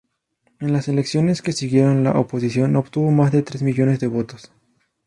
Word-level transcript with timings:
En 0.59 0.73
las 0.73 0.87
elecciones 0.87 1.43
que 1.43 1.51
siguieron 1.51 2.03
la 2.03 2.13
oposición 2.17 2.75
obtuvo 2.75 3.11
más 3.11 3.31
de 3.31 3.43
tres 3.43 3.61
millones 3.61 3.99
de 3.99 4.07
votos. 4.07 4.51